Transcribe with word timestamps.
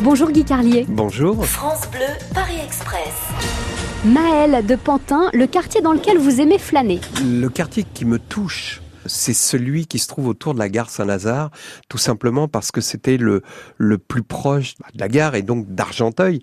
Bonjour 0.00 0.30
Guy 0.30 0.44
Carlier. 0.44 0.84
Bonjour. 0.88 1.44
France 1.46 1.88
Bleu, 1.90 2.00
Paris 2.34 2.58
Express. 2.62 3.14
Maël 4.04 4.64
de 4.64 4.76
Pantin, 4.76 5.30
le 5.32 5.46
quartier 5.46 5.80
dans 5.80 5.92
lequel 5.92 6.18
vous 6.18 6.40
aimez 6.40 6.58
flâner. 6.58 7.00
Le 7.24 7.48
quartier 7.48 7.84
qui 7.94 8.04
me 8.04 8.18
touche, 8.18 8.82
c'est 9.06 9.32
celui 9.32 9.86
qui 9.86 9.98
se 9.98 10.06
trouve 10.06 10.28
autour 10.28 10.52
de 10.52 10.58
la 10.58 10.68
gare 10.68 10.90
Saint-Lazare, 10.90 11.50
tout 11.88 11.98
simplement 11.98 12.46
parce 12.46 12.70
que 12.70 12.82
c'était 12.82 13.16
le, 13.16 13.42
le 13.78 13.96
plus 13.96 14.22
proche 14.22 14.74
de 14.94 15.00
la 15.00 15.08
gare 15.08 15.34
et 15.34 15.42
donc 15.42 15.66
d'Argenteuil 15.74 16.42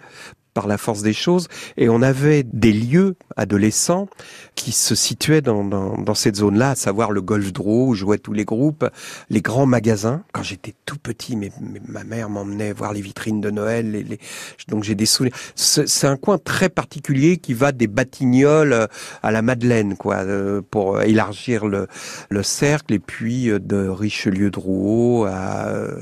par 0.53 0.67
la 0.67 0.77
force 0.77 1.01
des 1.01 1.13
choses. 1.13 1.47
Et 1.77 1.89
on 1.89 2.01
avait 2.01 2.43
des 2.43 2.73
lieux 2.73 3.15
adolescents 3.35 4.07
qui 4.55 4.71
se 4.71 4.95
situaient 4.95 5.41
dans, 5.41 5.63
dans, 5.63 5.97
dans 5.97 6.13
cette 6.13 6.35
zone-là, 6.35 6.71
à 6.71 6.75
savoir 6.75 7.11
le 7.11 7.21
golf 7.21 7.51
draw 7.51 7.87
où 7.87 7.93
jouaient 7.95 8.17
tous 8.17 8.33
les 8.33 8.45
groupes, 8.45 8.85
les 9.29 9.41
grands 9.41 9.65
magasins. 9.65 10.23
Quand 10.31 10.43
j'étais 10.43 10.73
tout 10.85 10.97
petit, 10.97 11.35
mais, 11.35 11.51
ma 11.87 12.03
mère 12.03 12.29
m'emmenait 12.29 12.73
voir 12.73 12.93
les 12.93 13.01
vitrines 13.01 13.41
de 13.41 13.49
Noël. 13.49 13.91
Les, 13.91 14.03
les... 14.03 14.19
donc 14.67 14.83
j'ai 14.83 14.95
des 14.95 15.05
souvenirs. 15.05 15.35
C'est 15.55 16.07
un 16.07 16.17
coin 16.17 16.37
très 16.37 16.69
particulier 16.69 17.37
qui 17.37 17.53
va 17.53 17.71
des 17.71 17.87
Batignolles 17.87 18.87
à 19.21 19.31
la 19.31 19.41
Madeleine, 19.41 19.95
quoi, 19.95 20.17
euh, 20.17 20.61
pour 20.69 21.01
élargir 21.01 21.67
le, 21.67 21.87
le 22.29 22.43
cercle. 22.43 22.93
Et 22.93 22.99
puis 22.99 23.49
euh, 23.49 23.59
de 23.59 23.87
Richelieu-Drouot 23.87 25.25
à 25.25 25.67
euh, 25.67 26.01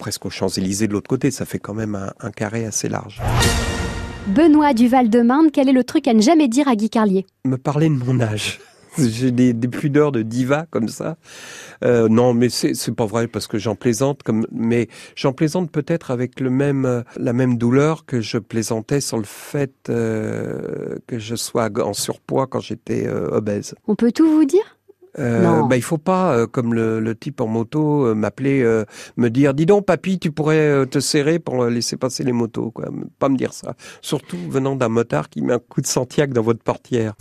presque 0.00 0.26
aux 0.26 0.30
Champs-Élysées 0.30 0.88
de 0.88 0.92
l'autre 0.94 1.08
côté. 1.08 1.30
Ça 1.30 1.44
fait 1.44 1.60
quand 1.60 1.74
même 1.74 1.94
un, 1.94 2.10
un 2.18 2.30
carré 2.32 2.66
assez 2.66 2.88
large. 2.88 3.20
Benoît 4.26 4.74
du 4.74 4.88
Val-de-Marne, 4.88 5.50
quel 5.52 5.68
est 5.68 5.72
le 5.72 5.84
truc 5.84 6.08
à 6.08 6.14
ne 6.14 6.20
jamais 6.20 6.48
dire 6.48 6.66
à 6.66 6.74
Guy 6.74 6.90
Carlier? 6.90 7.26
Me 7.44 7.56
parler 7.56 7.88
de 7.88 7.94
mon 7.94 8.20
âge. 8.20 8.58
J'ai 8.98 9.30
des, 9.30 9.52
des, 9.52 9.68
pudeurs 9.68 10.10
de 10.10 10.22
diva 10.22 10.66
comme 10.70 10.88
ça. 10.88 11.16
Euh, 11.84 12.08
non, 12.08 12.34
mais 12.34 12.48
c'est 12.48 12.74
c'est 12.74 12.94
pas 12.94 13.06
vrai 13.06 13.28
parce 13.28 13.46
que 13.46 13.56
j'en 13.56 13.76
plaisante 13.76 14.22
comme, 14.24 14.46
mais 14.50 14.88
j'en 15.14 15.32
plaisante 15.32 15.70
peut-être 15.70 16.10
avec 16.10 16.40
le 16.40 16.50
même 16.50 16.84
euh, 16.84 17.02
la 17.16 17.32
même 17.32 17.56
douleur 17.56 18.04
que 18.04 18.20
je 18.20 18.38
plaisantais 18.38 19.00
sur 19.00 19.16
le 19.16 19.24
fait 19.24 19.74
euh, 19.90 20.96
que 21.06 21.20
je 21.20 21.36
sois 21.36 21.70
en 21.80 21.92
surpoids 21.92 22.48
quand 22.48 22.60
j'étais 22.60 23.06
euh, 23.06 23.28
obèse. 23.30 23.74
On 23.86 23.94
peut 23.94 24.10
tout 24.10 24.28
vous 24.28 24.44
dire? 24.44 24.79
Euh, 25.18 25.62
bah, 25.62 25.76
il 25.76 25.82
faut 25.82 25.98
pas, 25.98 26.32
euh, 26.32 26.46
comme 26.46 26.74
le, 26.74 27.00
le, 27.00 27.14
type 27.14 27.40
en 27.40 27.46
moto, 27.46 28.06
euh, 28.06 28.14
m'appeler, 28.14 28.62
euh, 28.62 28.84
me 29.16 29.28
dire, 29.28 29.54
dis 29.54 29.66
donc, 29.66 29.86
papy, 29.86 30.18
tu 30.18 30.30
pourrais 30.30 30.86
te 30.86 31.00
serrer 31.00 31.38
pour 31.38 31.64
laisser 31.66 31.96
passer 31.96 32.24
les 32.24 32.32
motos, 32.32 32.70
quoi. 32.70 32.86
Pas 33.18 33.28
me 33.28 33.36
dire 33.36 33.52
ça. 33.52 33.74
Surtout 34.00 34.38
venant 34.48 34.76
d'un 34.76 34.88
motard 34.88 35.28
qui 35.28 35.42
met 35.42 35.54
un 35.54 35.58
coup 35.58 35.80
de 35.80 35.86
Santiago 35.86 36.32
dans 36.32 36.42
votre 36.42 36.62
portière. 36.62 37.14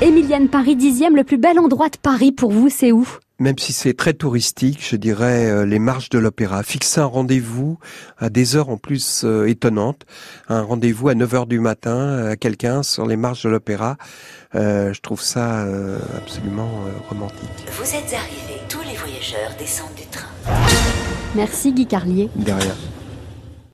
Émilienne 0.00 0.48
Paris 0.48 0.76
dixième, 0.76 1.16
le 1.16 1.24
plus 1.24 1.38
bel 1.38 1.58
endroit 1.58 1.88
de 1.88 1.96
Paris 1.96 2.32
pour 2.32 2.52
vous, 2.52 2.68
c'est 2.68 2.92
où? 2.92 3.06
Même 3.38 3.58
si 3.58 3.72
c'est 3.72 3.94
très 3.94 4.14
touristique, 4.14 4.84
je 4.88 4.96
dirais 4.96 5.46
euh, 5.46 5.64
les 5.64 5.78
marches 5.78 6.08
de 6.08 6.18
l'opéra. 6.18 6.62
Fixer 6.62 7.00
un 7.00 7.04
rendez-vous 7.04 7.78
à 8.18 8.30
des 8.30 8.56
heures 8.56 8.68
en 8.68 8.76
plus 8.76 9.22
euh, 9.24 9.46
étonnantes, 9.46 10.06
un 10.48 10.62
rendez-vous 10.62 11.08
à 11.08 11.14
9 11.14 11.34
heures 11.34 11.46
du 11.46 11.60
matin 11.60 11.96
euh, 11.96 12.32
à 12.32 12.36
quelqu'un 12.36 12.82
sur 12.82 13.06
les 13.06 13.16
marches 13.16 13.44
de 13.44 13.50
l'opéra, 13.50 13.96
euh, 14.54 14.92
je 14.92 15.00
trouve 15.00 15.22
ça 15.22 15.60
euh, 15.60 15.98
absolument 16.16 16.70
romantique. 17.08 17.48
Vous 17.72 17.84
êtes 17.84 18.14
arrivés, 18.14 18.60
tous 18.68 18.82
les 18.82 18.96
voyageurs 18.96 19.52
descendent 19.58 19.94
du 19.94 20.06
train. 20.06 20.28
Merci 21.34 21.72
Guy 21.72 21.86
Carlier. 21.86 22.30
Derrière. 22.34 22.76